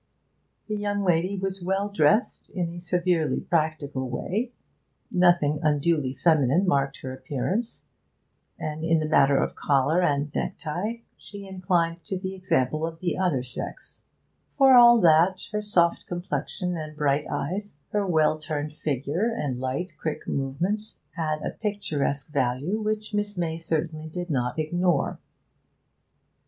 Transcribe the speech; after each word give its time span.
The 0.65 0.75
young 0.77 1.03
lady 1.03 1.37
was 1.37 1.61
well 1.63 1.87
dressed 1.87 2.49
in 2.49 2.73
a 2.73 2.81
severely 2.81 3.39
practical 3.39 4.09
way; 4.09 4.47
nothing 5.11 5.59
unduly 5.61 6.15
feminine 6.23 6.65
marked 6.67 7.01
her 7.01 7.13
appearance, 7.13 7.85
and 8.57 8.83
in 8.83 8.97
the 8.97 9.05
matter 9.07 9.37
of 9.37 9.53
collar 9.53 10.01
and 10.01 10.33
necktie 10.33 11.01
she 11.17 11.47
inclined 11.47 12.03
to 12.05 12.17
the 12.17 12.33
example 12.33 12.83
of 12.83 12.99
the 12.99 13.15
other 13.15 13.43
sex; 13.43 14.01
for 14.57 14.73
all 14.73 14.99
that, 15.01 15.43
her 15.51 15.61
soft 15.61 16.07
complexion 16.07 16.75
and 16.75 16.97
bright 16.97 17.27
eyes, 17.29 17.75
her 17.89 18.07
well 18.07 18.39
turned 18.39 18.73
figure 18.73 19.29
and 19.31 19.59
light, 19.59 19.93
quick 20.01 20.27
movements, 20.27 20.97
had 21.11 21.43
a 21.43 21.51
picturesque 21.51 22.29
value 22.31 22.79
which 22.81 23.13
Miss 23.13 23.37
May 23.37 23.59
certainly 23.59 24.09
did 24.09 24.31
not 24.31 24.57
ignore. 24.57 25.19